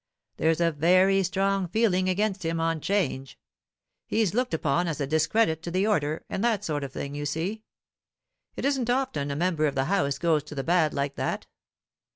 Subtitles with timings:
[0.37, 3.37] There's a very strong feeling against him on Change.
[4.07, 7.27] He's looked upon as a discredit to the order, and that sort of thing, you
[7.27, 7.61] see.
[8.55, 11.45] It isn't often a member of the House goes to the bad like that.